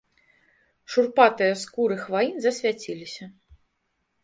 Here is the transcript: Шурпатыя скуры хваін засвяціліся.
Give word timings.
Шурпатыя 0.93 1.53
скуры 1.65 1.95
хваін 2.07 2.35
засвяціліся. 2.47 3.31